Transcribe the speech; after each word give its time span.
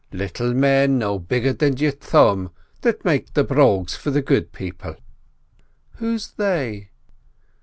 "Little 0.11 0.55
men 0.55 0.97
no 0.97 1.19
bigger 1.19 1.53
than 1.53 1.77
your 1.77 1.91
thumb 1.91 2.49
that 2.81 3.05
make 3.05 3.35
the 3.35 3.43
brogues 3.43 3.95
for 3.95 4.09
the 4.09 4.23
Good 4.23 4.51
People." 4.51 4.95
"Who's 5.97 6.29
they?" 6.37 6.89